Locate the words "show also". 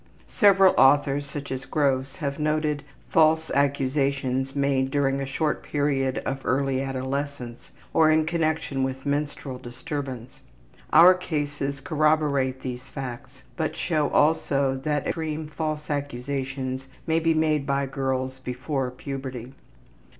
13.77-14.73